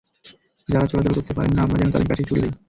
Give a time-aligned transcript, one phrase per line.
[0.69, 2.51] যাঁরা চলাচল করতে পারেন না, আমরা যেন তাঁদের কাছেই ছুটে যাই।